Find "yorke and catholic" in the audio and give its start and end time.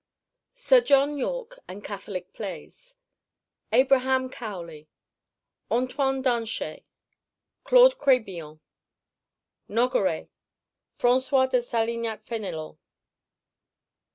1.19-2.33